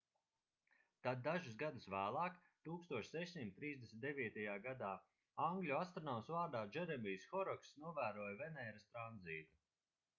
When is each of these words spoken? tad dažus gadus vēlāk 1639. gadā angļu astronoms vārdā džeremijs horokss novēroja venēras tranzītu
tad 1.07 1.19
dažus 1.25 1.57
gadus 1.57 1.83
vēlāk 1.93 2.39
1639. 2.67 4.39
gadā 4.63 4.89
angļu 5.49 5.75
astronoms 5.81 6.31
vārdā 6.37 6.63
džeremijs 6.77 7.27
horokss 7.35 7.77
novēroja 7.83 8.41
venēras 8.41 8.89
tranzītu 8.95 9.63